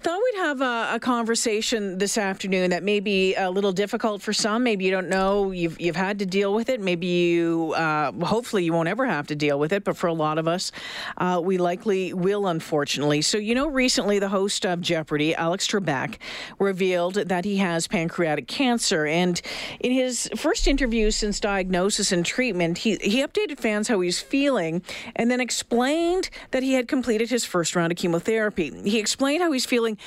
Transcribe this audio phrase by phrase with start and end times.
[0.00, 4.32] thought we'd have a, a, conversation this afternoon that may be a little difficult for
[4.32, 4.62] some.
[4.62, 6.80] Maybe you don't know you've you've had to deal with it.
[6.80, 9.84] Maybe you, uh, hopefully, you won't ever have to deal with it.
[9.84, 10.70] But for a lot of us,
[11.16, 13.22] uh, we likely will, unfortunately.
[13.22, 16.16] So you know, recently the host of Jeopardy, Alex Trebek,
[16.58, 19.40] revealed that he has pancreatic cancer, and
[19.80, 24.82] in his first interview since diagnosis and treatment, he he updated fans how he's feeling,
[25.16, 28.72] and then explained that he had completed his first round of chemotherapy.
[28.84, 29.98] He explained how he's feeling feeling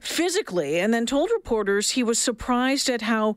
[0.00, 3.36] physically, and then told reporters he was surprised at how.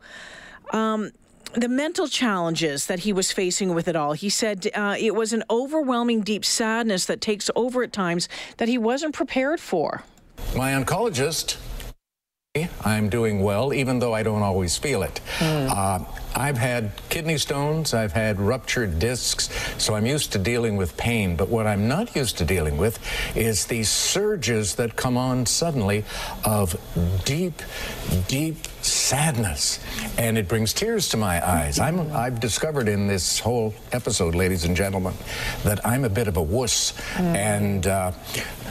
[0.71, 1.11] Um,
[1.55, 4.13] the mental challenges that he was facing with it all.
[4.13, 8.27] He said uh, it was an overwhelming, deep sadness that takes over at times
[8.57, 10.01] that he wasn't prepared for.
[10.55, 11.57] My oncologist
[12.85, 15.21] I'm doing well, even though I don't always feel it.
[15.39, 15.71] Mm.
[15.71, 20.95] Uh, I've had kidney stones, I've had ruptured discs, so I'm used to dealing with
[20.95, 21.35] pain.
[21.35, 22.99] But what I'm not used to dealing with
[23.35, 26.05] is these surges that come on suddenly
[26.45, 26.79] of
[27.25, 27.59] deep,
[28.27, 29.79] deep sadness.
[30.19, 31.79] And it brings tears to my eyes.
[31.79, 35.15] I'm, I've discovered in this whole episode, ladies and gentlemen,
[35.63, 36.91] that I'm a bit of a wuss.
[37.15, 37.35] Mm.
[37.35, 38.11] And, uh,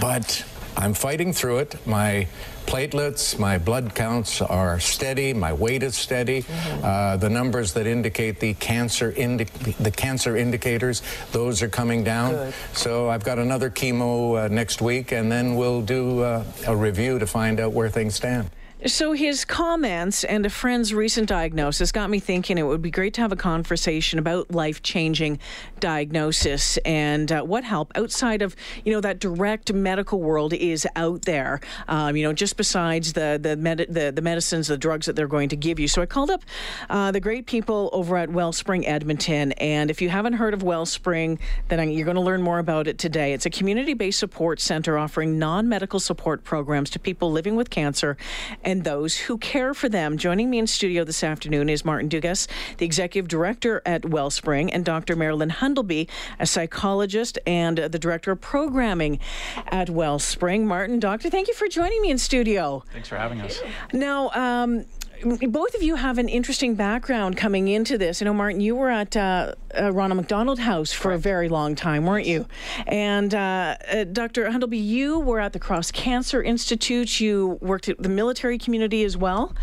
[0.01, 0.45] but
[0.77, 1.87] I'm fighting through it.
[1.87, 2.27] My
[2.67, 6.43] platelets, my blood counts are steady, my weight is steady.
[6.43, 6.85] Mm-hmm.
[6.85, 9.45] Uh, the numbers that indicate the cancer indi-
[9.79, 12.33] the cancer indicators, those are coming down.
[12.33, 12.55] Good.
[12.73, 17.19] So I've got another chemo uh, next week, and then we'll do uh, a review
[17.19, 18.51] to find out where things stand.
[18.87, 23.15] So his comments and a friend's recent diagnosis got me thinking it would be great
[23.15, 25.39] to have a conversation about life-changing
[25.79, 31.23] diagnosis and uh, what help outside of you know that direct medical world is out
[31.23, 31.61] there.
[31.87, 35.29] Um, you know, just besides the the, med- the, the medicines, the drugs that they're
[35.29, 35.87] going to give you.
[35.87, 36.43] So I called up
[36.91, 41.39] uh, the great people over at Wellspring Edmonton, and if you haven't heard of Wellspring,
[41.69, 43.33] then you're going to learn more about it today.
[43.33, 48.17] It's a community-based support center offering non-medical support programs to people living with cancer.
[48.65, 50.17] And and those who care for them.
[50.17, 54.83] Joining me in studio this afternoon is Martin Dugas, the executive director at Wellspring, and
[54.83, 55.15] Dr.
[55.15, 56.09] Marilyn Hundleby,
[56.41, 59.21] a psychologist and the director of programming
[59.69, 60.67] at Wellspring.
[60.67, 62.83] Martin, doctor, thank you for joining me in studio.
[62.95, 63.61] Thanks for having us.
[63.93, 64.87] Now, um,
[65.23, 68.21] both of you have an interesting background coming into this.
[68.21, 71.75] You know, Martin, you were at uh, uh, Ronald McDonald House for a very long
[71.75, 72.47] time, weren't you?
[72.87, 74.47] And uh, uh Dr.
[74.47, 77.21] Hundleby, you were at the Cross Cancer Institute.
[77.21, 79.55] You worked at the military community as well.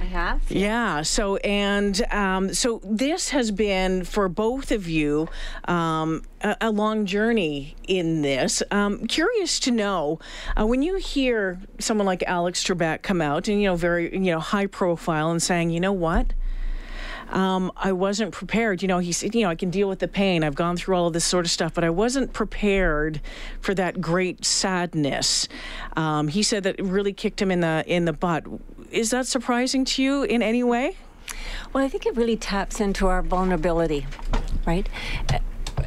[0.00, 0.50] I have.
[0.50, 1.02] Yeah.
[1.02, 5.28] so and um, so this has been for both of you
[5.64, 8.62] um, a, a, long journey in this.
[8.70, 10.18] Um, curious to know
[10.58, 14.32] uh, when you hear someone like Alex Trebek come out and you know very you
[14.32, 16.32] know high profile and saying, you know what.
[17.32, 18.82] Um, I wasn't prepared.
[18.82, 20.44] You know, he said, you know, I can deal with the pain.
[20.44, 23.22] I've gone through all of this sort of stuff, but I wasn't prepared
[23.60, 25.48] for that great sadness.
[25.96, 28.44] Um, he said that it really kicked him in the in the butt.
[28.92, 30.96] Is that surprising to you in any way?
[31.72, 34.06] Well, I think it really taps into our vulnerability,
[34.66, 34.86] right?
[35.32, 35.38] Uh,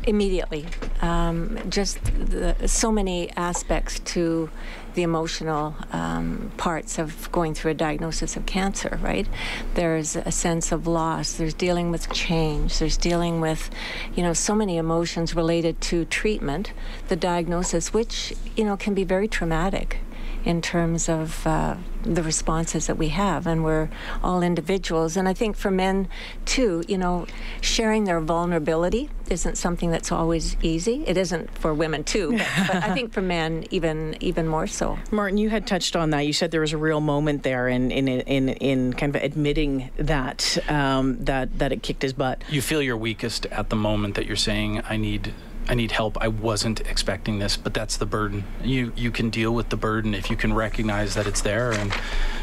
[0.07, 0.65] immediately.
[1.01, 4.49] Um, just the, so many aspects to
[4.95, 9.27] the emotional um, parts of going through a diagnosis of cancer, right?
[9.75, 13.69] There's a sense of loss, there's dealing with change, there's dealing with,
[14.15, 16.71] you know, so many emotions related to treatment,
[17.09, 19.99] the diagnosis, which, you know, can be very traumatic
[20.45, 23.89] in terms of uh, the responses that we have, and we're
[24.23, 25.17] all individuals.
[25.17, 26.07] And I think for men
[26.45, 27.25] too, you know,
[27.61, 31.03] sharing their vulnerability isn't something that's always easy.
[31.07, 34.99] It isn't for women too, but, but I think for men even even more so.
[35.11, 36.21] Martin, you had touched on that.
[36.21, 39.89] You said there was a real moment there in in in, in kind of admitting
[39.97, 42.43] that um, that that it kicked his butt.
[42.49, 45.33] You feel your weakest at the moment that you're saying, "I need."
[45.67, 46.17] I need help.
[46.21, 48.43] I wasn't expecting this, but that's the burden.
[48.63, 51.93] You you can deal with the burden if you can recognize that it's there and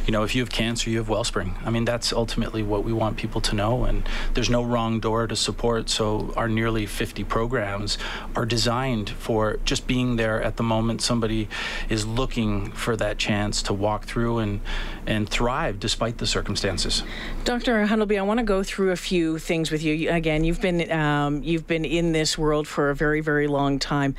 [0.07, 1.55] you know, if you have cancer, you have Wellspring.
[1.65, 3.85] I mean, that's ultimately what we want people to know.
[3.85, 5.89] And there's no wrong door to support.
[5.89, 7.99] So our nearly 50 programs
[8.35, 11.49] are designed for just being there at the moment somebody
[11.89, 14.61] is looking for that chance to walk through and
[15.05, 17.03] and thrive despite the circumstances.
[17.45, 17.87] Dr.
[17.87, 20.11] Hundleby, I want to go through a few things with you.
[20.11, 23.79] Again, you've been um, you've been in this world for a very very very long
[23.79, 24.15] time.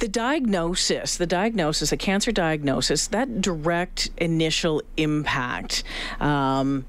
[0.00, 5.82] The diagnosis, the diagnosis, a cancer diagnosis, that direct initial impact.
[6.20, 6.84] Um,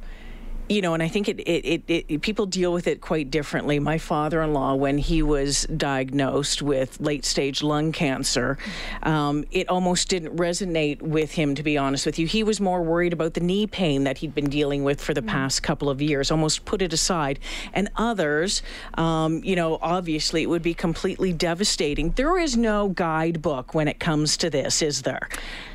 [0.69, 3.79] you know, and I think it, it, it, it, people deal with it quite differently.
[3.79, 8.57] My father-in-law, when he was diagnosed with late-stage lung cancer,
[9.03, 11.55] um, it almost didn't resonate with him.
[11.55, 14.35] To be honest with you, he was more worried about the knee pain that he'd
[14.35, 15.27] been dealing with for the mm.
[15.27, 16.31] past couple of years.
[16.31, 17.39] Almost put it aside.
[17.73, 18.61] And others,
[18.95, 22.11] um, you know, obviously it would be completely devastating.
[22.11, 25.29] There is no guidebook when it comes to this, is there?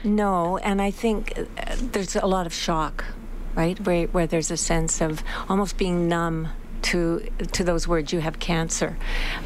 [0.04, 3.04] No, and I think uh, there's a lot of shock
[3.54, 3.78] right?
[3.80, 6.48] Where, where there's a sense of almost being numb
[6.82, 7.20] to
[7.52, 8.12] to those words.
[8.12, 8.98] You have cancer.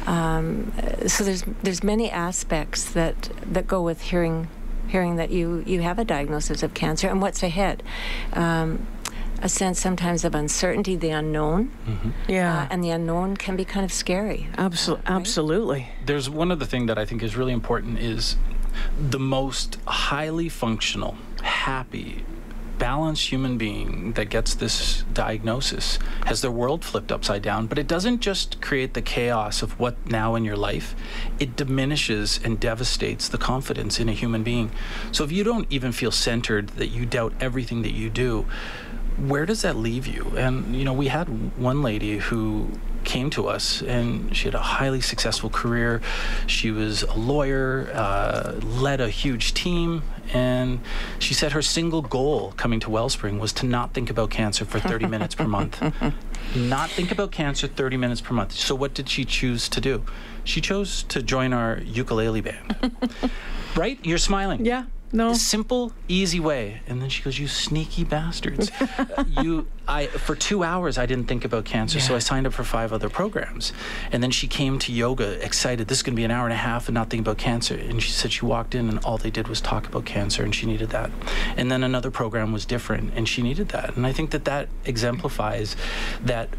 [0.05, 0.73] Um,
[1.07, 4.47] so there's there's many aspects that that go with hearing
[4.87, 7.83] hearing that you you have a diagnosis of cancer and what's ahead.
[8.33, 8.87] Um,
[9.39, 11.71] a sense sometimes of uncertainty, the unknown.
[11.87, 12.09] Mm-hmm.
[12.27, 12.63] Yeah.
[12.63, 14.47] Uh, and the unknown can be kind of scary.
[14.53, 15.03] Absol- right?
[15.05, 15.89] Absolutely.
[16.03, 18.35] There's one other thing that I think is really important is
[18.99, 22.25] the most highly functional, happy,
[22.79, 27.67] balanced human being that gets this diagnosis has their world flipped upside down.
[27.67, 30.95] But it doesn't just create the chaos of what now in your life,
[31.39, 34.71] it diminishes and devastates the confidence in a human being.
[35.11, 38.45] So if you don't even feel centered, that you doubt everything that you do,
[39.17, 40.33] where does that leave you?
[40.37, 42.69] And, you know, we had one lady who
[43.07, 46.01] came to us and she had a highly successful career.
[46.45, 50.81] She was a lawyer, uh, led a huge team, and
[51.17, 54.79] she said her single goal coming to Wellspring was to not think about cancer for
[54.79, 55.81] 30 minutes per month.
[56.53, 58.51] Not think about cancer 30 minutes per month.
[58.51, 60.03] So, what did she choose to do?
[60.43, 62.97] She chose to join our ukulele band.
[63.75, 63.97] right?
[64.03, 64.65] You're smiling.
[64.65, 64.85] Yeah.
[65.11, 65.33] No.
[65.33, 66.81] Simple, easy way.
[66.85, 68.71] And then she goes, "You sneaky bastards!
[69.41, 72.03] you, I for two hours I didn't think about cancer, yeah.
[72.03, 73.71] so I signed up for five other programs.
[74.11, 75.87] And then she came to yoga excited.
[75.87, 77.75] This is going to be an hour and a half and not think about cancer.
[77.75, 80.53] And she said she walked in and all they did was talk about cancer, and
[80.53, 81.09] she needed that.
[81.55, 83.95] And then another program was different, and she needed that.
[83.95, 85.75] And I think that that exemplifies
[86.23, 86.49] that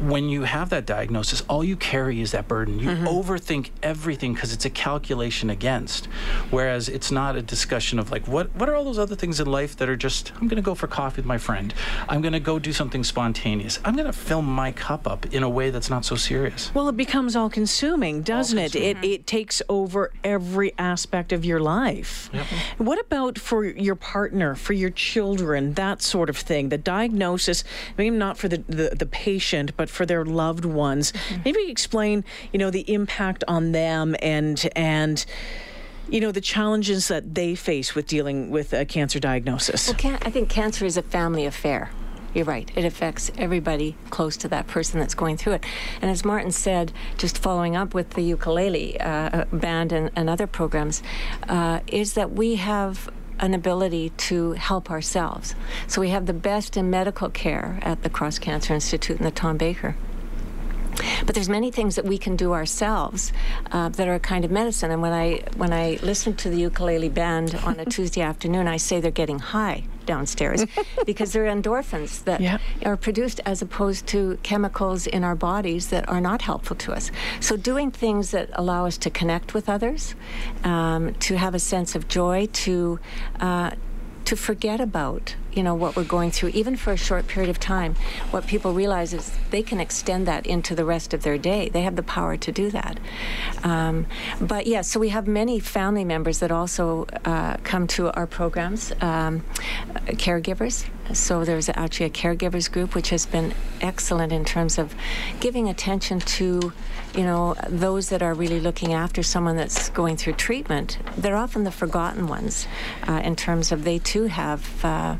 [0.00, 2.78] when you have that diagnosis, all you carry is that burden.
[2.78, 3.06] You mm-hmm.
[3.06, 6.06] overthink everything because it's a calculation against.
[6.50, 9.46] Whereas it's not a discussion of like, what, what are all those other things in
[9.46, 11.74] life that are just, I'm going to go for coffee with my friend.
[12.08, 13.78] I'm going to go do something spontaneous.
[13.84, 16.74] I'm going to fill my cup up in a way that's not so serious.
[16.74, 18.74] Well, it becomes all consuming, doesn't all it?
[18.74, 22.30] It, it takes over every aspect of your life.
[22.32, 22.46] Yep.
[22.78, 26.70] What about for your partner, for your children, that sort of thing?
[26.70, 27.64] The diagnosis,
[27.98, 31.12] maybe not for the, the, the patient, but for their loved ones.
[31.12, 31.42] Mm-hmm.
[31.44, 35.24] Maybe explain, you know, the impact on them and and
[36.08, 39.88] you know the challenges that they face with dealing with a cancer diagnosis.
[39.88, 41.90] Well, can- I think cancer is a family affair.
[42.34, 42.70] You're right.
[42.76, 45.64] It affects everybody close to that person that's going through it.
[46.00, 50.46] And as Martin said, just following up with the ukulele uh, band and, and, other
[50.46, 51.02] programs,
[51.48, 53.10] uh, is that we have
[53.40, 55.54] an ability to help ourselves.
[55.86, 59.30] So we have the best in medical care at the Cross Cancer Institute and the
[59.30, 59.96] Tom Baker.
[61.26, 63.32] But there's many things that we can do ourselves
[63.72, 64.90] uh, that are a kind of medicine.
[64.90, 68.76] And when I when I listen to the ukulele band on a Tuesday afternoon, I
[68.76, 70.64] say they're getting high downstairs
[71.06, 72.40] because they're endorphins that
[72.84, 77.10] are produced as opposed to chemicals in our bodies that are not helpful to us.
[77.40, 80.14] So doing things that allow us to connect with others,
[80.64, 82.98] um, to have a sense of joy, to
[83.40, 83.70] uh,
[84.24, 87.58] to forget about you know what we're going through even for a short period of
[87.58, 87.94] time
[88.30, 91.68] what people realize is they can extend that into the rest of their day.
[91.68, 92.98] They have the power to do that.
[93.62, 94.06] Um,
[94.40, 98.92] but yeah so we have many family members that also uh, come to our programs
[99.00, 99.42] um,
[100.06, 100.86] caregivers.
[101.12, 104.94] So there's actually a caregivers group which has been excellent in terms of
[105.40, 106.72] giving attention to
[107.14, 110.98] you know those that are really looking after someone that's going through treatment.
[111.16, 112.68] They're often the forgotten ones
[113.08, 115.16] uh, in terms of they too have uh,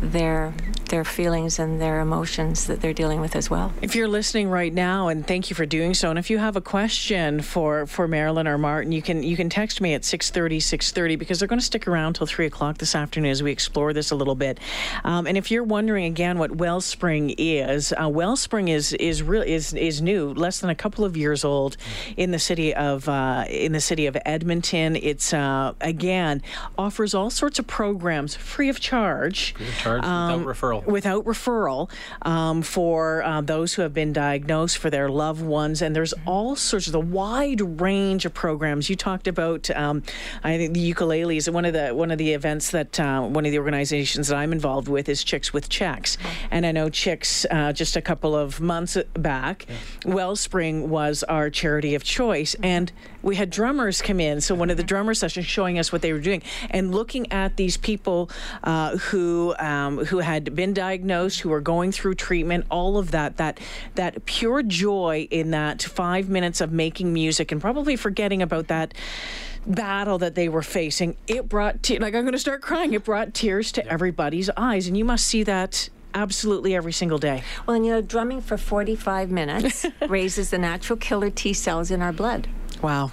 [0.00, 0.54] their
[0.92, 3.72] their feelings and their emotions that they're dealing with as well.
[3.80, 6.54] If you're listening right now, and thank you for doing so, and if you have
[6.54, 10.58] a question for for Marilyn or Martin, you can you can text me at 6:30
[10.58, 13.94] 6:30 because they're going to stick around till three o'clock this afternoon as we explore
[13.94, 14.60] this a little bit.
[15.02, 19.72] Um, and if you're wondering again what Wellspring is, uh, Wellspring is is real is
[19.72, 21.78] is new, less than a couple of years old,
[22.18, 24.96] in the city of uh, in the city of Edmonton.
[24.96, 26.42] It's uh, again
[26.76, 29.54] offers all sorts of programs free of charge.
[29.62, 31.90] Free of charge um, without referral without referral
[32.22, 35.82] um, for uh, those who have been diagnosed for their loved ones.
[35.82, 38.90] And there's all sorts of the wide range of programs.
[38.90, 40.02] You talked about, um,
[40.42, 41.52] I think the ukuleles.
[41.52, 44.52] One of the one of the events that uh, one of the organizations that I'm
[44.52, 46.18] involved with is Chicks with Checks,
[46.50, 50.14] and I know Chicks uh, just a couple of months back, yeah.
[50.14, 52.92] Wellspring was our charity of choice, and
[53.22, 54.40] we had drummers come in.
[54.40, 57.56] So one of the drummer sessions showing us what they were doing and looking at
[57.56, 58.30] these people
[58.64, 63.10] uh, who who um, who had been diagnosed, who were going through treatment, all of
[63.10, 63.60] that, that
[63.94, 68.94] that pure joy in that five minutes of making music, and probably forgetting about that
[69.66, 71.16] battle that they were facing.
[71.26, 72.92] It brought te- like I'm going to start crying.
[72.92, 77.42] It brought tears to everybody's eyes, and you must see that absolutely every single day.
[77.66, 82.02] Well, and you know, drumming for 45 minutes raises the natural killer T cells in
[82.02, 82.48] our blood.
[82.82, 83.12] Wow.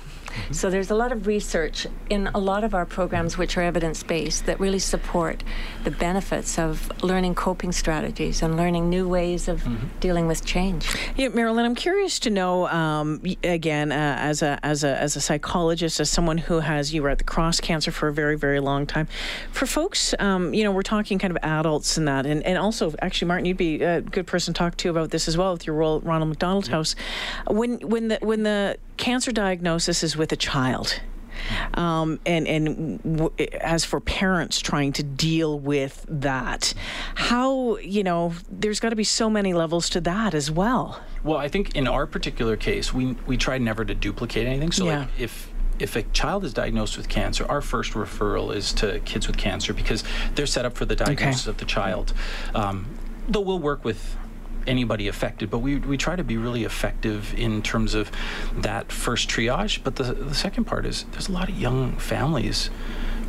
[0.52, 4.46] So there's a lot of research in a lot of our programs which are evidence-based
[4.46, 5.44] that really support
[5.84, 9.88] the benefits of learning coping strategies and learning new ways of mm-hmm.
[10.00, 10.88] dealing with change.
[11.16, 15.22] Yeah, Marilyn, I'm curious to know um, again uh, as a as a as a
[15.22, 18.60] psychologist, as someone who has you were at the Cross Cancer for a very very
[18.60, 19.08] long time.
[19.52, 22.94] For folks, um, you know, we're talking kind of adults and that, and, and also
[23.02, 25.68] actually, Martin, you'd be a good person to talk to about this as well with
[25.68, 26.96] your role at Ronald McDonald House.
[27.48, 31.02] When when the when the cancer diagnosis is with a child.
[31.74, 36.74] Um, and and w- as for parents trying to deal with that,
[37.16, 41.02] how you know there's got to be so many levels to that as well.
[41.24, 44.72] Well, I think in our particular case, we we try never to duplicate anything.
[44.72, 45.00] So yeah.
[45.00, 49.28] like if if a child is diagnosed with cancer, our first referral is to kids
[49.28, 50.04] with cancer because
[50.36, 51.52] they're set up for the diagnosis okay.
[51.52, 52.14] of the child.
[52.54, 52.88] Um,
[53.28, 54.18] though we'll work with
[54.70, 58.12] anybody affected, but we, we try to be really effective in terms of
[58.56, 59.84] that first triage.
[59.84, 62.70] But the, the second part is there's a lot of young families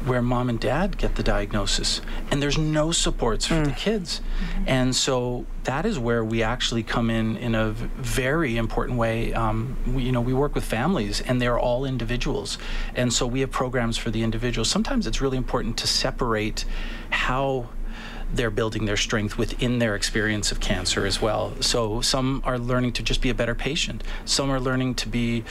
[0.05, 3.65] where mom and dad get the diagnosis and there's no supports for mm.
[3.67, 4.21] the kids.
[4.21, 4.65] Mm-hmm.
[4.67, 9.35] And so that is where we actually come in in a very important way.
[9.35, 12.57] Um, we, you know, we work with families and they're all individuals.
[12.95, 14.71] And so we have programs for the individuals.
[14.71, 16.65] Sometimes it's really important to separate
[17.11, 17.69] how
[18.33, 21.53] they're building their strength within their experience of cancer as well.
[21.61, 24.05] So some are learning to just be a better patient.
[24.25, 25.45] Some are learning to be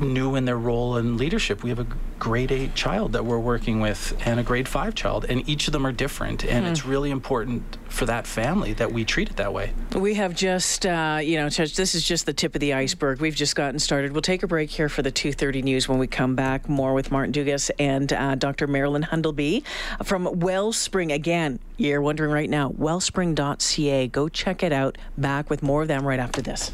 [0.00, 1.62] new in their role in leadership.
[1.62, 1.86] We have a
[2.18, 5.72] grade eight child that we're working with and a grade five child, and each of
[5.72, 6.44] them are different.
[6.44, 6.70] And mm.
[6.70, 9.72] it's really important for that family that we treat it that way.
[9.94, 13.20] We have just, uh, you know, this is just the tip of the iceberg.
[13.20, 14.12] We've just gotten started.
[14.12, 15.88] We'll take a break here for the 2:30 news.
[15.88, 18.66] When we come back, more with Martin Dugas and uh, Dr.
[18.66, 19.62] Marilyn Hundleby
[20.04, 21.10] from Wellspring.
[21.10, 24.08] Again, you're wondering right now, wellspring.ca.
[24.08, 24.98] Go check it out.
[25.16, 26.70] Back with more of them right after this.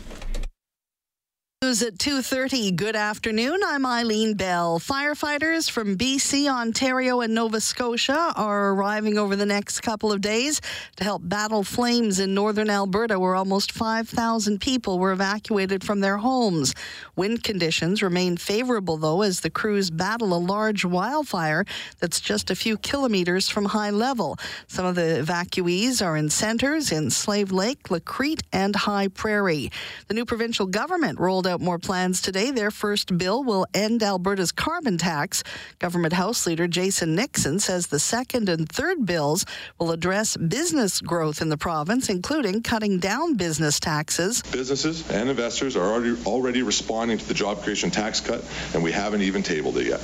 [1.62, 2.72] News at 2:30.
[2.72, 3.60] Good afternoon.
[3.64, 4.80] I'm Eileen Bell.
[4.80, 10.60] Firefighters from BC, Ontario, and Nova Scotia are arriving over the next couple of days
[10.96, 16.16] to help battle flames in northern Alberta where almost 5,000 people were evacuated from their
[16.16, 16.74] homes.
[17.14, 21.64] Wind conditions remain favorable though as the crews battle a large wildfire
[22.00, 24.36] that's just a few kilometers from high level.
[24.66, 29.70] Some of the evacuees are in centres in Slave Lake, La Crete, and High Prairie.
[30.08, 32.50] The new provincial government rolled out out more plans today.
[32.50, 35.44] Their first bill will end Alberta's carbon tax.
[35.78, 39.44] Government House Leader Jason Nixon says the second and third bills
[39.78, 44.42] will address business growth in the province, including cutting down business taxes.
[44.50, 48.42] Businesses and investors are already, already responding to the job creation tax cut,
[48.72, 50.00] and we haven't even tabled it yet.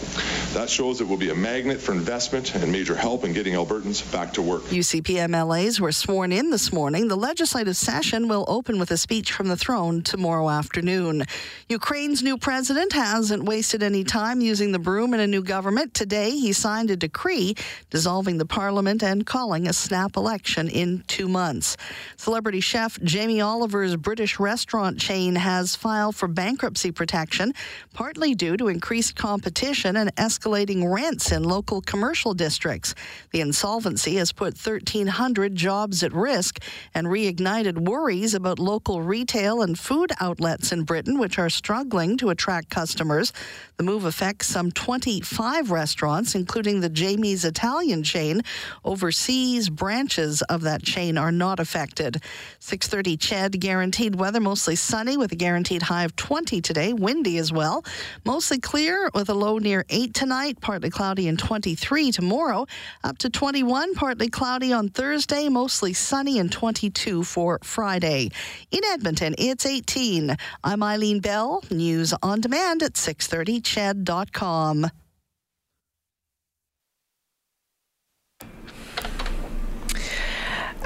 [0.53, 4.13] That shows it will be a magnet for investment and major help in getting Albertans
[4.13, 4.63] back to work.
[4.65, 7.09] UCP MLAs were sworn in this morning.
[7.09, 11.25] The legislative session will open with a speech from the throne tomorrow afternoon.
[11.69, 15.93] Ukraine's new president hasn't wasted any time using the broom in a new government.
[15.93, 17.55] Today, he signed a decree
[17.91, 21.77] dissolving the parliament and calling a snap election in two months.
[22.17, 27.53] Celebrity chef Jamie Oliver's British restaurant chain has filed for bankruptcy protection,
[27.93, 32.95] partly due to increased competition and escalating rents in local commercial districts.
[33.33, 36.63] The insolvency has put 1,300 jobs at risk
[36.95, 42.31] and reignited worries about local retail and food outlets in Britain, which are struggling to
[42.31, 43.35] attract customers.
[43.77, 48.41] The move affects some 25 restaurants, including the Jamie's Italian chain.
[48.83, 52.23] Overseas branches of that chain are not affected.
[52.61, 57.53] 6:30 CHED guaranteed weather mostly sunny with a guaranteed high of 20 today, windy as
[57.53, 57.85] well.
[58.25, 62.67] Mostly clear with a low near 8 tonight, partly cloudy and 23 tomorrow,
[63.05, 68.31] up to 21 partly cloudy on Thursday, mostly sunny and 22 for Friday.
[68.71, 70.35] In Edmonton, it's 18.
[70.65, 74.91] I'm Eileen Bell, news on demand at 630ched.com.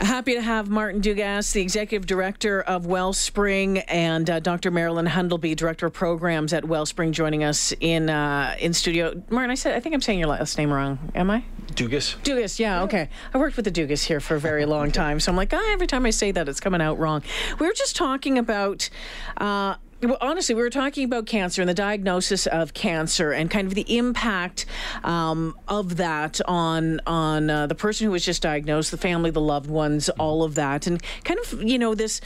[0.03, 4.73] Happy to have Martin Dugas, the executive director of Wellspring, and uh, Dr.
[4.73, 9.23] Marilyn Hundleby, director of programs at Wellspring, joining us in uh, in studio.
[9.31, 10.99] Martin, I said I think I'm saying your last name wrong.
[11.15, 11.45] Am I?
[11.69, 12.17] Dugas.
[12.25, 13.09] Dugas, yeah, okay.
[13.33, 15.73] I worked with the Dugas here for a very long time, so I'm like, ah,
[15.73, 17.23] every time I say that, it's coming out wrong.
[17.61, 18.91] We were just talking about.
[19.37, 23.69] Uh, well, honestly, we were talking about cancer and the diagnosis of cancer and kind
[23.69, 24.67] of the impact
[25.05, 29.41] um, of that on on uh, the person who was just diagnosed, the family, the
[29.41, 32.21] loved ones, all of that, and kind of you know this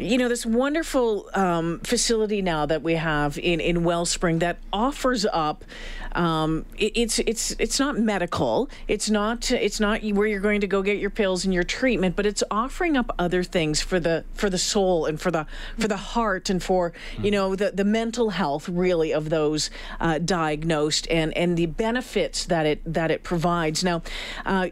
[0.00, 5.26] you know this wonderful um, facility now that we have in in Wellspring that offers
[5.32, 5.64] up.
[6.12, 8.68] Um, it, it's it's it's not medical.
[8.88, 12.16] It's not it's not where you're going to go get your pills and your treatment,
[12.16, 15.46] but it's offering up other things for the for the soul and for the
[15.78, 16.92] for the heart and for
[17.22, 22.44] you know the the mental health really of those uh, diagnosed and and the benefits
[22.46, 23.84] that it that it provides.
[23.84, 24.02] Now.
[24.44, 24.68] Uh,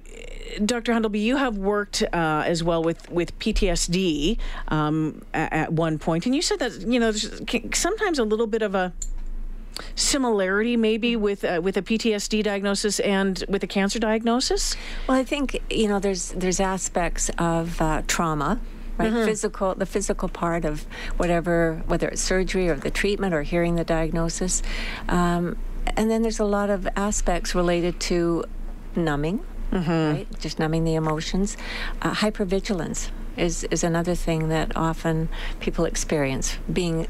[0.64, 0.92] Dr.
[0.92, 6.34] Hundleby, you have worked uh, as well with, with PTSD um, at, one point, and
[6.34, 8.92] you said that you know sometimes a little bit of a
[9.94, 14.76] similarity maybe with uh, with a PTSD diagnosis and with a cancer diagnosis.
[15.06, 18.60] Well, I think you know there's there's aspects of uh, trauma
[18.98, 19.12] right?
[19.12, 19.26] Mm-hmm.
[19.26, 20.84] Physical, the physical part of
[21.16, 24.62] whatever, whether it's surgery or the treatment or hearing the diagnosis.
[25.08, 25.56] Um,
[25.96, 28.44] and then there's a lot of aspects related to
[28.94, 29.90] numbing, mm-hmm.
[29.90, 30.40] right?
[30.40, 31.56] Just numbing the emotions.
[32.02, 35.28] Uh, hypervigilance is, is another thing that often
[35.60, 37.06] people experience, being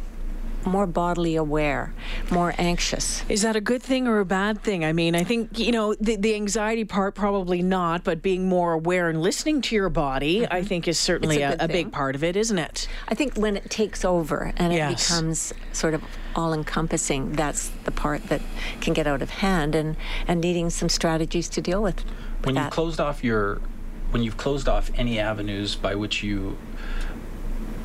[0.64, 1.94] more bodily aware,
[2.30, 3.22] more anxious.
[3.28, 4.84] Is that a good thing or a bad thing?
[4.84, 8.72] I mean, I think, you know, the, the anxiety part, probably not, but being more
[8.72, 10.52] aware and listening to your body, mm-hmm.
[10.52, 12.88] I think, is certainly a, a, a big part of it, isn't it?
[13.08, 14.90] I think when it takes over and yes.
[14.90, 16.02] it becomes sort of
[16.34, 18.42] all encompassing, that's the part that
[18.80, 22.04] can get out of hand and, and needing some strategies to deal with.
[22.04, 22.64] with when that.
[22.64, 23.60] you've closed off your
[24.10, 26.56] when you've closed off any avenues by which you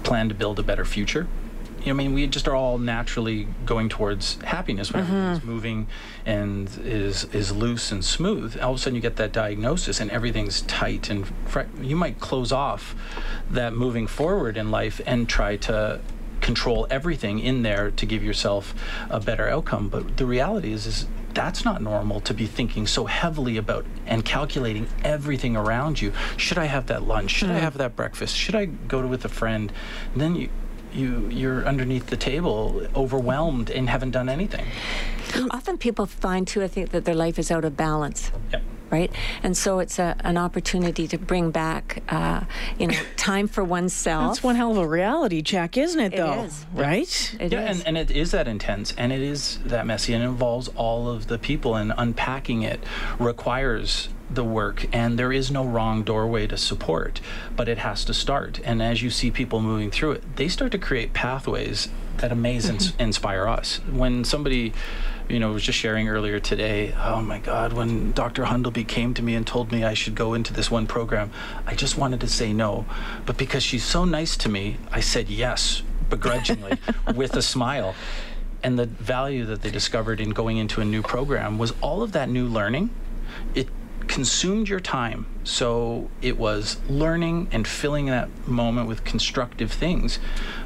[0.04, 1.28] plan to build a better future
[1.84, 5.14] you know, I mean, we just are all naturally going towards happiness when mm-hmm.
[5.14, 5.88] everything's moving
[6.26, 8.58] and is is loose and smooth.
[8.62, 12.20] All of a sudden, you get that diagnosis and everything's tight and fre- you might
[12.20, 12.96] close off
[13.50, 16.00] that moving forward in life and try to
[16.40, 18.74] control everything in there to give yourself
[19.10, 19.90] a better outcome.
[19.90, 24.24] But the reality is, is that's not normal to be thinking so heavily about and
[24.24, 26.14] calculating everything around you.
[26.38, 27.32] Should I have that lunch?
[27.32, 27.56] Should mm.
[27.56, 28.36] I have that breakfast?
[28.36, 29.72] Should I go to with a friend?
[30.14, 30.50] And then you
[30.94, 34.66] you you're underneath the table, overwhelmed, and haven't done anything.
[35.52, 38.32] Often people find too, I think, that their life is out of balance.
[38.52, 38.62] Yep.
[38.94, 42.42] Right, and so it's a, an opportunity to bring back, uh,
[42.78, 44.36] you know, time for oneself.
[44.36, 46.16] That's one hell of a reality check, isn't it?
[46.16, 46.66] Though, it is.
[46.74, 47.38] right?
[47.40, 47.80] It yeah, is.
[47.80, 51.10] And, and it is that intense, and it is that messy, and it involves all
[51.10, 52.84] of the people, and unpacking it
[53.18, 57.22] requires the work and there is no wrong doorway to support
[57.56, 58.60] but it has to start.
[58.64, 62.70] And as you see people moving through it they start to create pathways that amaze
[62.70, 63.02] and mm-hmm.
[63.02, 63.78] inspire us.
[63.92, 64.74] When somebody
[65.30, 69.22] you know was just sharing earlier today oh my god when dr hundleby came to
[69.22, 71.32] me and told me i should go into this one program
[71.66, 72.86] i just wanted to say no.
[73.26, 76.78] But because she's so nice to me i said yes begrudgingly
[77.16, 77.96] with a smile.
[78.62, 82.14] And the value that they discovered in going into a new program was all of
[82.14, 82.92] that new learning
[84.08, 85.26] consumed your time.
[85.44, 90.20] So it was learning and filling that moment with constructive things.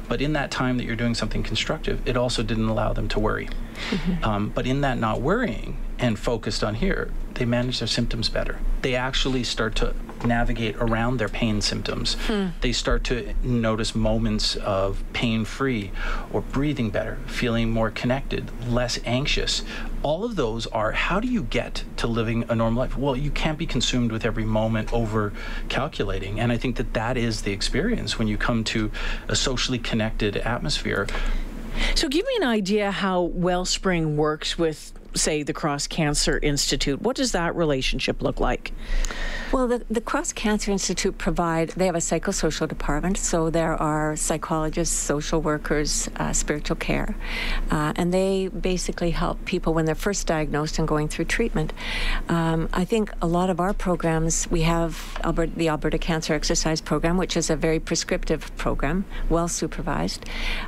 [0.08, 3.20] But in that time that you're doing something constructive, it also didn't allow them to
[3.20, 3.48] worry.
[3.90, 4.24] Mm-hmm.
[4.24, 8.58] Um, but in that not worrying and focused on here, they manage their symptoms better.
[8.82, 12.14] They actually start to navigate around their pain symptoms.
[12.26, 12.48] Hmm.
[12.60, 15.90] They start to notice moments of pain free
[16.32, 19.62] or breathing better, feeling more connected, less anxious.
[20.02, 22.96] All of those are how do you get to living a normal life?
[22.96, 25.32] Well, you can't be consumed with every moment over
[25.68, 26.40] calculating.
[26.40, 28.90] And I think that that is the experience when you come to
[29.28, 31.06] a socially connected atmosphere.
[31.94, 37.00] So, give me an idea how Wellspring works with say, the Cross Cancer Institute.
[37.02, 38.72] What does that relationship look like?
[39.52, 44.14] Well, the, the Cross Cancer Institute provide, they have a psychosocial department, so there are
[44.14, 47.16] psychologists, social workers, uh, spiritual care,
[47.70, 51.72] uh, and they basically help people when they're first diagnosed and going through treatment.
[52.28, 56.82] Um, I think a lot of our programs, we have Alberta, the Alberta Cancer Exercise
[56.82, 60.26] Program, which is a very prescriptive program, well supervised.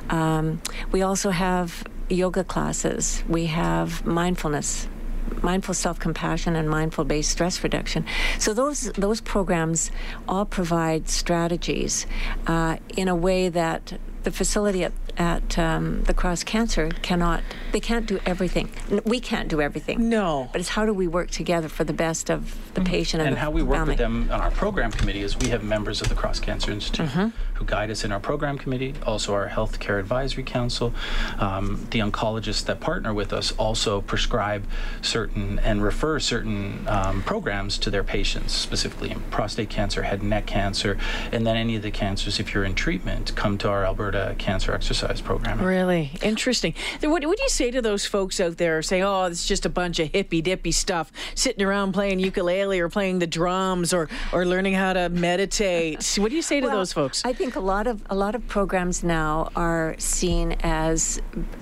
[0.09, 0.59] Um,
[0.91, 4.87] we also have yoga classes, we have mindfulness
[5.41, 8.05] mindful self-compassion and mindful-based stress reduction.
[8.37, 9.91] So those those programs
[10.27, 12.05] all provide strategies
[12.47, 17.79] uh, in a way that the facility at, at um, the Cross Cancer cannot, they
[17.79, 18.69] can't do everything.
[19.03, 20.09] We can't do everything.
[20.09, 20.49] No.
[20.51, 22.91] But it's how do we work together for the best of the mm-hmm.
[22.91, 23.93] patient and, and the how we work family.
[23.93, 27.07] with them on our program committee is we have members of the Cross Cancer Institute
[27.07, 27.29] mm-hmm.
[27.55, 30.93] who guide us in our program committee, also our Health Care Advisory Council.
[31.39, 34.65] Um, the oncologists that partner with us also prescribe
[35.01, 40.29] certain and refer certain um, programs to their patients, specifically in prostate cancer, head and
[40.29, 40.97] neck cancer,
[41.31, 44.35] and then any of the cancers, if you're in treatment, come to our Alberta Alberta
[44.35, 45.59] cancer exercise program.
[45.61, 46.73] Really interesting.
[47.01, 49.69] What, what do you say to those folks out there saying, "Oh, it's just a
[49.69, 54.45] bunch of hippy dippy stuff, sitting around playing ukulele or playing the drums or or
[54.45, 56.15] learning how to meditate"?
[56.17, 57.23] What do you say to Well, those folks?
[57.25, 61.21] I think a lot of a lot of programs now are seen as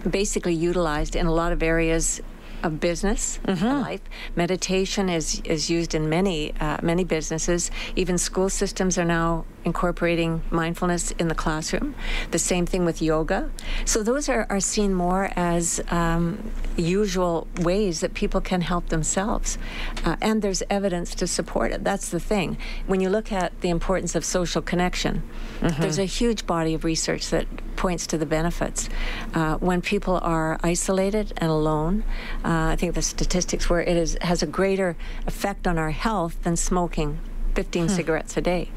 [0.10, 2.22] basically utilized in a lot of areas
[2.62, 3.66] of business Mm-hmm.
[3.66, 4.02] life.
[4.36, 7.72] Meditation is is used in many uh, many businesses.
[7.96, 11.96] Even school systems are now incorporating mindfulness in the classroom.
[12.32, 13.52] The same thing with yoga.
[13.86, 19.58] So those are, are seen more as um, usual ways that people can help themselves,
[20.06, 21.84] uh, and there's evidence to support it.
[21.84, 22.58] That's the thing.
[22.88, 25.24] When you look at the importance of social connection,
[25.62, 28.90] there's a huge body of research that points to the benefits.
[29.34, 32.04] Uh, when people are isolated and alone,
[32.44, 34.96] uh, I think the statistics where it is has a greater
[35.28, 37.20] effect on our health than smoking
[37.56, 38.70] 15 cigarettes a day.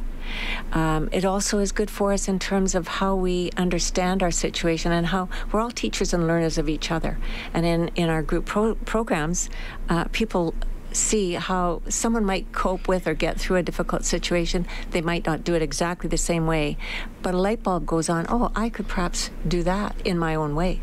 [0.72, 4.92] Um, it also is good for us in terms of how we understand our situation
[4.92, 7.18] and how we're all teachers and learners of each other.
[7.54, 9.50] And in, in our group pro- programs,
[9.88, 10.54] uh, people
[10.92, 14.66] see how someone might cope with or get through a difficult situation.
[14.90, 16.76] They might not do it exactly the same way,
[17.22, 18.26] but a light bulb goes on.
[18.28, 20.80] Oh, I could perhaps do that in my own way.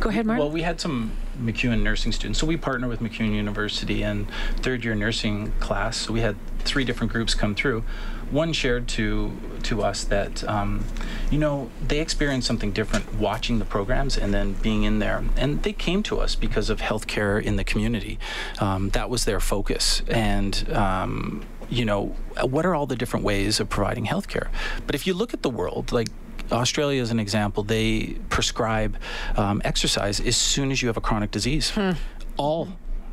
[0.00, 0.38] Go ahead, Mark.
[0.38, 2.38] Well, we had some MacEwan nursing students.
[2.38, 5.96] So we partner with MacEwan University and third year nursing class.
[5.96, 7.84] So we had three different groups come through.
[8.30, 9.32] One shared to
[9.64, 10.84] to us that um,
[11.30, 15.24] you know they experienced something different watching the programs and then being in there.
[15.36, 18.18] And they came to us because of healthcare in the community.
[18.58, 20.02] Um, that was their focus.
[20.08, 24.48] And um, you know, what are all the different ways of providing healthcare?
[24.86, 26.08] But if you look at the world, like
[26.52, 27.62] Australia is an example.
[27.62, 28.96] They prescribe
[29.36, 31.72] um, exercise as soon as you have a chronic disease.
[32.36, 32.68] All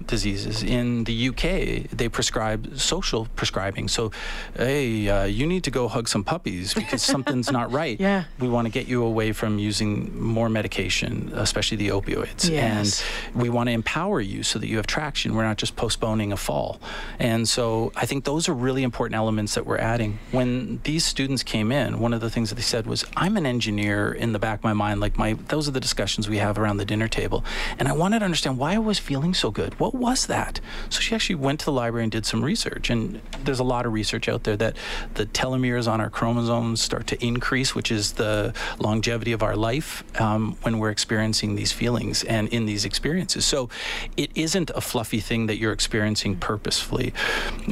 [0.05, 3.87] diseases in the UK they prescribe social prescribing.
[3.87, 4.11] So,
[4.55, 7.99] hey, uh, you need to go hug some puppies because something's not right.
[7.99, 8.25] Yeah.
[8.39, 12.49] we want to get you away from using more medication, especially the opioids.
[12.49, 13.03] Yes.
[13.33, 15.35] And we want to empower you so that you have traction.
[15.35, 16.79] We're not just postponing a fall.
[17.19, 20.19] And so I think those are really important elements that we're adding.
[20.31, 23.45] When these students came in, one of the things that they said was, I'm an
[23.45, 24.99] engineer in the back of my mind.
[24.99, 27.43] Like my those are the discussions we have around the dinner table.
[27.79, 29.79] And I wanted to understand why I was feeling so good.
[29.83, 30.61] What was that?
[30.87, 32.89] So she actually went to the library and did some research.
[32.89, 34.77] And there's a lot of research out there that
[35.15, 40.05] the telomeres on our chromosomes start to increase, which is the longevity of our life
[40.21, 43.43] um, when we're experiencing these feelings and in these experiences.
[43.43, 43.67] So
[44.15, 47.13] it isn't a fluffy thing that you're experiencing purposefully.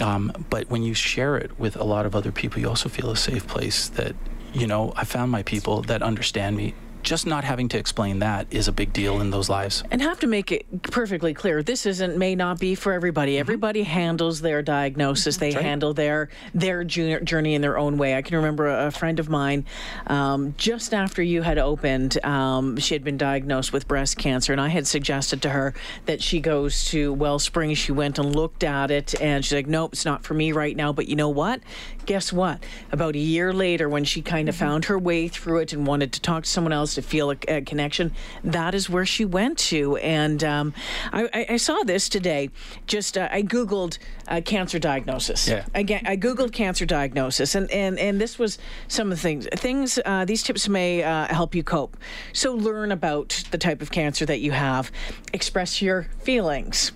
[0.02, 3.10] Um, but when you share it with a lot of other people, you also feel
[3.10, 4.18] a safe place that,
[4.52, 6.74] you know, I found my people that understand me.
[7.04, 9.84] Just not having to explain that is a big deal in those lives.
[9.92, 13.38] And have to make it perfectly clear this isn't may not be for everybody.
[13.38, 15.38] Everybody handles their diagnosis.
[15.38, 15.64] They right.
[15.64, 18.16] handle their their journey in their own way.
[18.16, 19.66] I can remember a, friend of mine
[20.08, 24.62] um, just after you had opened, um, she had been diagnosed with breast cancer, and
[24.62, 25.74] I had suggested to her
[26.06, 27.74] that she goes to Wellspring.
[27.74, 30.76] She went and looked at it, and she's like, "Nope, it's not for me right
[30.76, 31.62] now." But you know what?
[32.06, 32.64] Guess what?
[32.92, 36.12] About a year later, when she kind of found her way through it and wanted
[36.14, 39.58] to talk to someone else to feel a, a connection, that is where she went
[39.58, 39.98] to.
[39.98, 40.74] And um,
[41.12, 42.50] I, I, I saw this today.
[42.88, 45.48] Just uh, I googled uh, cancer diagnosis.
[45.48, 45.66] Yeah.
[45.74, 49.48] Again, I googled cancer diagnosis, and and and this was some of the things.
[49.56, 51.98] Things uh, these tips may uh, help you cope.
[52.34, 54.92] So learn about the type of cancer that you have.
[55.34, 56.92] Express your feelings.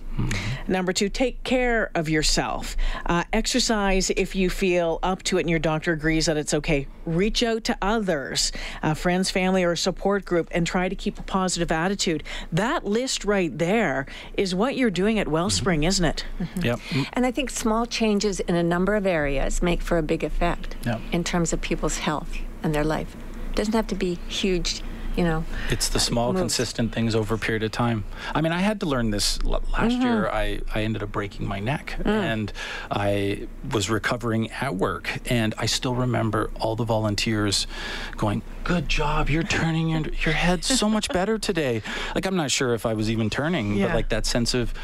[0.68, 2.76] Number two, take care of yourself.
[3.04, 6.86] Uh, exercise if you feel up to it and your doctor agrees that it's okay.
[7.04, 8.50] Reach out to others,
[8.82, 12.22] uh, friends, family, or a support group, and try to keep a positive attitude.
[12.52, 16.24] That list right there is what you're doing at Wellspring, isn't it?
[16.62, 16.80] Yep.
[17.12, 20.76] And I think small changes in a number of areas make for a big effect
[20.84, 21.00] Yep.
[21.12, 23.14] in terms of people's health and their life.
[23.50, 24.82] It doesn't have to be huge,
[25.16, 25.44] you know.
[25.70, 26.42] It's the small, moves.
[26.42, 28.04] consistent things over a period of time.
[28.34, 30.02] I mean, I had to learn this l- last mm-hmm.
[30.02, 30.28] year.
[30.28, 32.06] I, I ended up breaking my neck mm.
[32.06, 32.52] and
[32.90, 35.18] I was recovering at work.
[35.26, 37.66] And I still remember all the volunteers
[38.16, 39.30] going, Good job.
[39.30, 41.82] You're turning your, your head so much better today.
[42.14, 43.86] Like, I'm not sure if I was even turning, Yeah.
[43.86, 44.74] but like that sense of,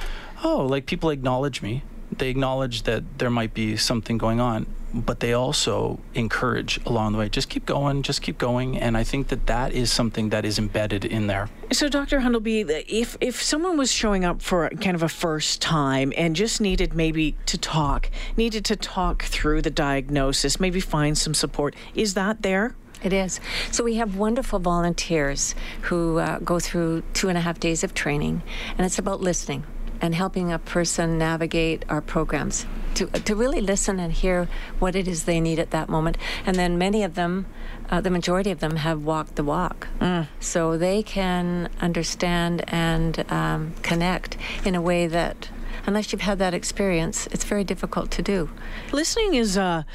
[0.45, 1.83] oh, like people acknowledge me.
[2.17, 7.19] They acknowledge that there might be something going on, but they also encourage along the
[7.19, 7.29] way.
[7.29, 8.79] Just keep going, just keep going.
[8.79, 11.49] And I think that that is something that is embedded in there.
[11.73, 12.21] So, Dr.
[12.21, 16.61] Hundleby, if if someone was showing up for kind of a first time and just
[16.61, 22.15] needed maybe to talk, needed to talk through the diagnosis, maybe find some support, is
[22.15, 22.75] that there?
[23.03, 23.41] It is.
[23.73, 27.95] So we have wonderful volunteers who uh, go through two and a half days of
[27.95, 28.43] training,
[28.79, 29.65] and it's about listening.
[30.03, 34.49] And helping a person navigate our programs to, to really listen and hear
[34.81, 36.19] what it is they need at that moment.
[36.45, 37.47] And then many of them,
[37.89, 39.87] uh, the majority of them, have walked the walk.
[40.01, 40.27] Mm.
[40.41, 45.49] So they can understand and um, connect in a way that
[45.87, 48.51] unless you've had that experience, it's very difficult to do.
[48.93, 49.87] Listening is a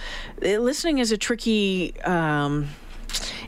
[0.42, 2.00] listening is a tricky.
[2.02, 2.70] Um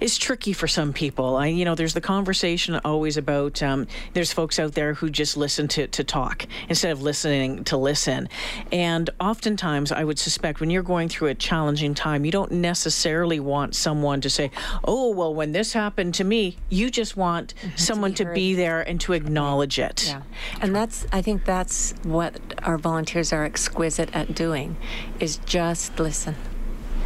[0.01, 1.35] is tricky for some people.
[1.35, 5.37] I, you know, there's the conversation always about um, there's folks out there who just
[5.37, 8.29] listen to, to talk instead of listening to listen.
[8.71, 13.39] And oftentimes, I would suspect when you're going through a challenging time, you don't necessarily
[13.39, 14.51] want someone to say,
[14.83, 18.55] oh, well, when this happened to me, you just want someone to be, to be
[18.55, 20.07] there and to acknowledge it.
[20.07, 20.21] Yeah.
[20.61, 24.77] And that's, I think that's what our volunteers are exquisite at doing,
[25.19, 26.35] is just listen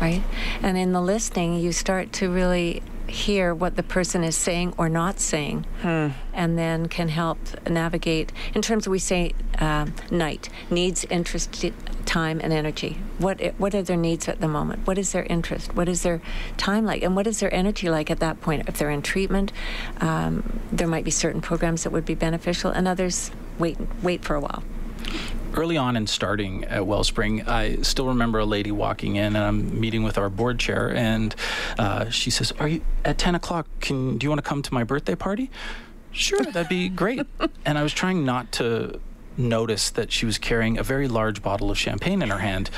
[0.03, 0.23] right?
[0.61, 4.89] And in the listening, you start to really hear what the person is saying or
[4.89, 6.09] not saying, hmm.
[6.33, 7.37] and then can help
[7.69, 8.31] navigate.
[8.53, 11.65] In terms of we say uh, night needs, interest,
[12.05, 12.97] time, and energy.
[13.17, 14.85] What what are their needs at the moment?
[14.87, 15.73] What is their interest?
[15.73, 16.21] What is their
[16.57, 17.01] time like?
[17.01, 18.67] And what is their energy like at that point?
[18.67, 19.53] If they're in treatment,
[20.01, 24.35] um, there might be certain programs that would be beneficial, and others wait wait for
[24.35, 24.63] a while
[25.53, 29.79] early on in starting at Wellspring, I still remember a lady walking in, and I'm
[29.79, 31.35] meeting with our board chair, and
[31.77, 33.67] uh, she says, "Are you at 10 o'clock?
[33.79, 35.49] Can do you want to come to my birthday party?"
[36.11, 37.25] Sure, that'd be great.
[37.65, 38.99] and I was trying not to
[39.35, 42.69] notice that she was carrying a very large bottle of champagne in her hand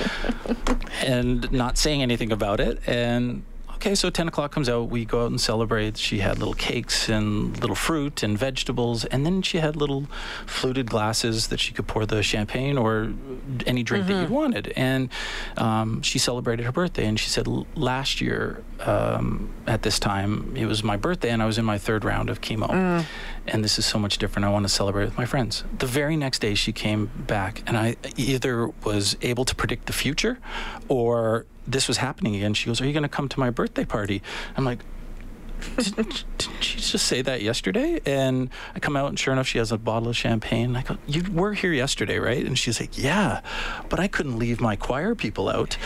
[1.03, 3.43] and not saying anything about it and
[3.75, 5.97] okay, so 10 o'clock comes out, we go out and celebrate.
[5.97, 10.07] She had little cakes and little fruit and vegetables, and then she had little
[10.45, 13.13] fluted glasses that she could pour the champagne or
[13.65, 14.13] any drink mm-hmm.
[14.13, 14.73] that you wanted.
[14.75, 15.09] And
[15.57, 20.65] um, she celebrated her birthday, and she said, last year um, at this time, it
[20.65, 22.69] was my birthday, and I was in my third round of chemo.
[22.69, 23.05] Mm.
[23.47, 24.45] And this is so much different.
[24.45, 25.63] I want to celebrate with my friends.
[25.77, 29.93] The very next day, she came back, and I either was able to predict the
[29.93, 30.39] future
[30.87, 32.53] or this was happening again.
[32.53, 34.21] She goes, Are you going to come to my birthday party?
[34.55, 34.79] I'm like,
[35.77, 35.95] did,
[36.37, 37.99] did she just say that yesterday?
[38.05, 40.75] And I come out, and sure enough, she has a bottle of champagne.
[40.75, 42.45] I go, You were here yesterday, right?
[42.45, 43.41] And she's like, Yeah,
[43.89, 45.77] but I couldn't leave my choir people out.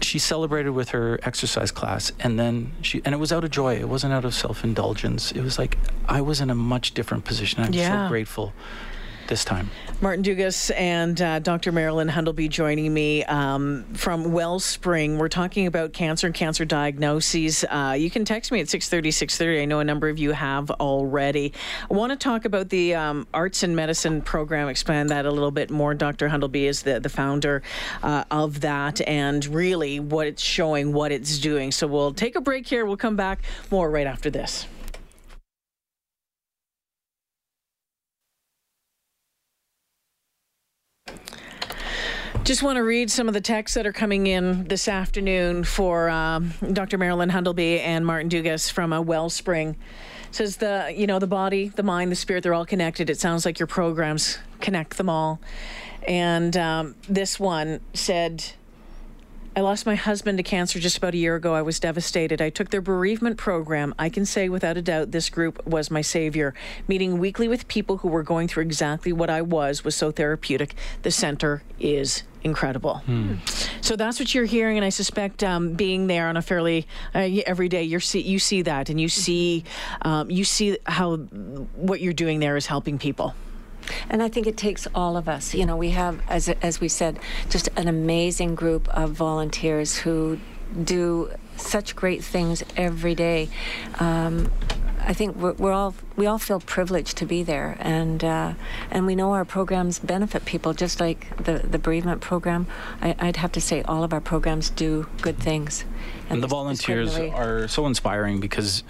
[0.00, 3.76] She celebrated with her exercise class, and then she, and it was out of joy.
[3.76, 5.32] It wasn't out of self indulgence.
[5.32, 7.62] It was like I was in a much different position.
[7.62, 8.06] I'm yeah.
[8.06, 8.52] so grateful
[9.28, 9.70] this time.
[10.04, 11.72] Martin Dugas and uh, Dr.
[11.72, 15.16] Marilyn Hundleby joining me um, from Wellspring.
[15.16, 17.64] We're talking about cancer and cancer diagnoses.
[17.70, 19.62] Uh, you can text me at 630, 630.
[19.62, 21.54] I know a number of you have already.
[21.90, 25.50] I want to talk about the um, arts and medicine program, expand that a little
[25.50, 25.94] bit more.
[25.94, 26.28] Dr.
[26.28, 27.62] Hundleby is the, the founder
[28.02, 31.72] uh, of that and really what it's showing, what it's doing.
[31.72, 32.84] So we'll take a break here.
[32.84, 34.66] We'll come back more right after this.
[42.44, 46.10] Just want to read some of the texts that are coming in this afternoon for
[46.10, 46.98] um, Dr.
[46.98, 49.76] Marilyn Hundleby and Martin Dugas from a Wellspring.
[50.30, 53.08] says the you know the body, the mind, the spirit, they're all connected.
[53.08, 55.40] It sounds like your programs connect them all.
[56.06, 58.44] And um, this one said.
[59.56, 61.54] I lost my husband to cancer just about a year ago.
[61.54, 62.42] I was devastated.
[62.42, 63.94] I took their bereavement program.
[64.00, 66.54] I can say without a doubt this group was my savior.
[66.88, 70.74] Meeting weekly with people who were going through exactly what I was was so therapeutic.
[71.02, 72.98] The center is incredible.
[72.98, 73.34] Hmm.
[73.80, 77.28] So that's what you're hearing, and I suspect um, being there on a fairly uh,
[77.46, 79.64] every day, you see you see that, and you see
[80.02, 83.34] um, you see how what you're doing there is helping people.
[84.08, 85.54] And I think it takes all of us.
[85.54, 87.18] You know, we have, as as we said,
[87.50, 90.38] just an amazing group of volunteers who
[90.82, 93.48] do such great things every day.
[94.00, 94.50] Um,
[95.06, 98.54] I think we're, we're, all we all feel privileged to be there, and uh,
[98.90, 102.66] and we know our programs benefit people, just like the the bereavement program.
[103.00, 105.84] I, would have to say all of our programs do good things,
[106.24, 108.82] and, and the volunteers are so inspiring because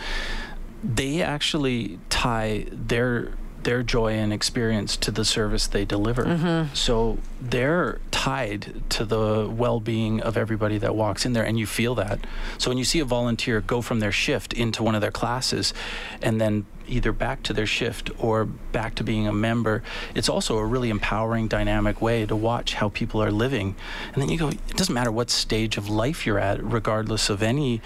[0.83, 3.33] they actually tie their
[3.65, 6.25] their joy and experience to the service they deliver.
[6.25, 6.75] Mm-hmm.
[6.75, 11.95] So they're tied to the well-being of everybody that walks in there and you feel
[11.95, 12.19] that.
[12.57, 15.75] So when you see a volunteer go from their shift into one of their classes
[16.23, 19.83] and then either back to their shift or back to being a member,
[20.15, 23.77] it's also a really empowering, dynamic way to watch how people are living.
[24.13, 27.43] And then you go, it doesn't matter what stage of life you're at, regardless of
[27.43, 27.81] any,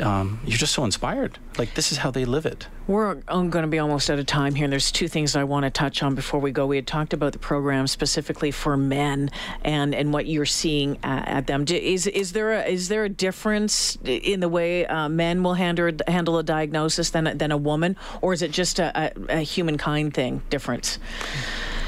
[0.00, 1.38] um, you're just so inspired.
[1.58, 2.66] Like, this is how they live it.
[2.86, 4.64] We're going to be almost out of time here.
[4.64, 6.66] And there's two things I want to touch on before we go.
[6.66, 9.30] We had talked about the program specifically for men
[9.62, 11.64] and, and what you're seeing at, at them.
[11.68, 15.92] Is, is, there a, is there a difference in the way uh, men will handle,
[16.08, 17.96] handle a diagnosis than, than a woman?
[18.20, 20.98] Or is it just a, a, a humankind thing difference?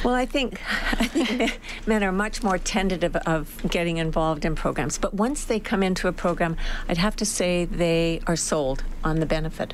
[0.04, 0.60] Well, I think,
[1.00, 4.98] I think men are much more tentative of getting involved in programs.
[4.98, 9.20] But once they come into a program, I'd have to say they are sold on
[9.20, 9.72] the benefit.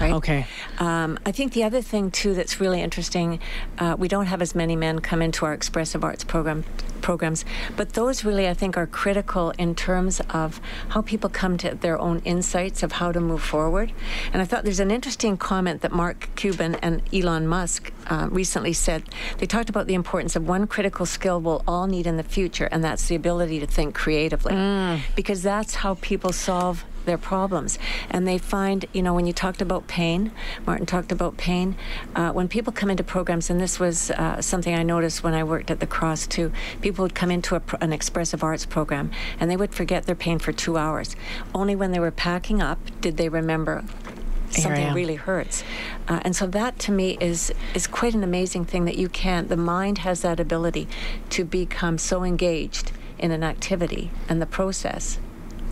[0.00, 0.12] Right?
[0.14, 0.46] Okay.
[0.78, 3.40] Um, I think the other thing too that's really interesting,
[3.78, 6.64] uh, we don't have as many men come into our expressive arts program
[7.00, 7.44] programs,
[7.76, 11.98] but those really I think are critical in terms of how people come to their
[11.98, 13.92] own insights of how to move forward.
[14.32, 18.72] And I thought there's an interesting comment that Mark Cuban and Elon Musk uh, recently
[18.72, 19.02] said.
[19.38, 22.68] They talked about the importance of one critical skill we'll all need in the future,
[22.72, 25.00] and that's the ability to think creatively, mm.
[25.14, 27.78] because that's how people solve their problems.
[28.10, 30.32] And they find, you know, when you talked about pain,
[30.66, 31.76] Martin talked about pain,
[32.14, 35.44] uh, when people come into programs, and this was uh, something I noticed when I
[35.44, 39.50] worked at the Cross too, people would come into a, an expressive arts program and
[39.50, 41.16] they would forget their pain for two hours.
[41.54, 43.84] Only when they were packing up did they remember
[44.50, 45.64] something really hurts.
[46.08, 49.48] Uh, and so that to me is is quite an amazing thing that you can
[49.48, 50.86] the mind has that ability
[51.30, 55.18] to become so engaged in an activity and the process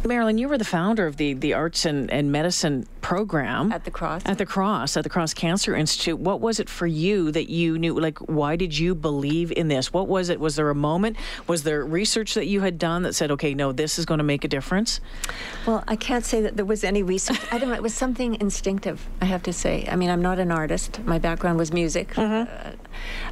[0.05, 3.91] Marilyn, you were the founder of the, the Arts and, and Medicine program at the
[3.91, 4.23] Cross.
[4.27, 6.19] At the Cross, at the Cross Cancer Institute.
[6.19, 7.99] What was it for you that you knew?
[7.99, 9.93] Like, why did you believe in this?
[9.93, 10.41] What was it?
[10.41, 11.17] Was there a moment?
[11.47, 14.25] Was there research that you had done that said, okay, no, this is going to
[14.25, 15.01] make a difference?
[15.67, 17.41] Well, I can't say that there was any research.
[17.53, 17.75] I don't know.
[17.75, 19.87] It was something instinctive, I have to say.
[19.91, 21.01] I mean, I'm not an artist.
[21.05, 22.09] My background was music.
[22.15, 22.51] Mm-hmm.
[22.51, 22.73] Uh,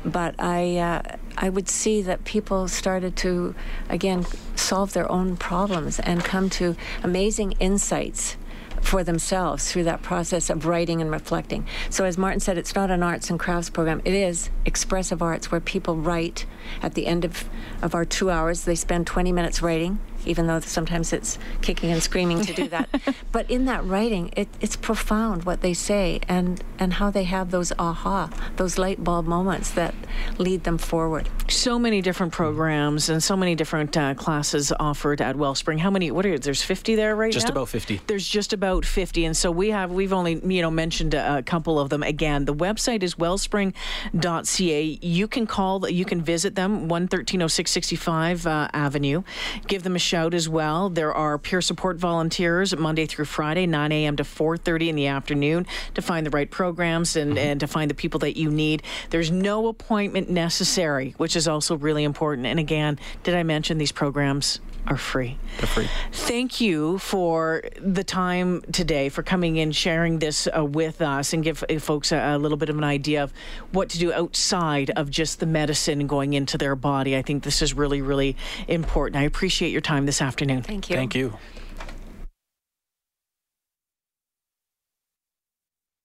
[0.04, 3.54] but I, uh, I would see that people started to,
[3.88, 8.36] again, solve their own problems and come to amazing insights
[8.80, 11.66] for themselves through that process of writing and reflecting.
[11.90, 15.50] So, as Martin said, it's not an arts and crafts program, it is expressive arts
[15.50, 16.46] where people write
[16.82, 17.48] at the end of,
[17.82, 18.64] of our two hours.
[18.64, 22.88] They spend 20 minutes writing even though sometimes it's kicking and screaming to do that.
[23.32, 27.50] but in that writing, it, it's profound what they say and, and how they have
[27.50, 29.94] those aha, those light bulb moments that
[30.38, 31.28] lead them forward.
[31.48, 35.78] So many different programs and so many different uh, classes offered at Wellspring.
[35.78, 36.10] How many?
[36.10, 37.48] What are there's 50 there right just now?
[37.48, 38.00] Just about 50.
[38.06, 41.42] There's just about 50, and so we have we've only you know mentioned a, a
[41.42, 42.02] couple of them.
[42.02, 44.98] Again, the website is wellspring.ca.
[45.02, 49.22] You can call, you can visit them, 11306 65 uh, Avenue.
[49.66, 50.88] Give them a shout as well.
[50.88, 54.16] There are peer support volunteers Monday through Friday, 9 a.m.
[54.16, 57.38] to 4:30 in the afternoon, to find the right programs and, mm-hmm.
[57.38, 58.82] and to find the people that you need.
[59.10, 62.48] There's no appointment necessary, which is also really important.
[62.48, 65.38] And again, did I mention these programs are free.
[65.58, 65.88] They're free.
[66.12, 71.42] Thank you for the time today, for coming in, sharing this uh, with us, and
[71.42, 73.32] give uh, folks a, a, little bit of an idea of
[73.72, 77.16] what to do outside of just the medicine going into their body.
[77.16, 78.36] I think this is really, really
[78.68, 79.16] important.
[79.16, 80.62] I appreciate your time this afternoon.
[80.62, 80.96] Thank you.
[80.96, 81.38] Thank you.